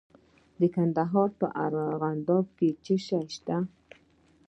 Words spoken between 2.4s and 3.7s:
کې څه شی شته؟